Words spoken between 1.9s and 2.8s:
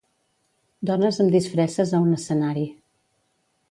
a un escenari.